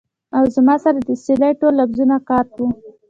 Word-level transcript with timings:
او 0.37 0.43
زما 0.55 0.75
سره 0.83 0.97
د 0.99 1.03
تسلۍ 1.09 1.51
ټول 1.61 1.73
لفظونه 1.81 2.15
قات 2.29 2.47
وو 2.57 2.67
ـ 2.71 2.73